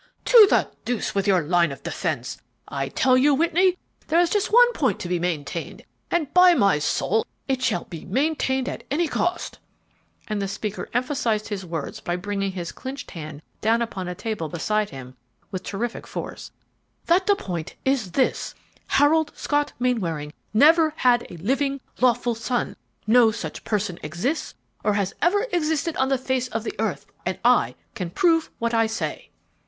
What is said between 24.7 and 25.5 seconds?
or ever has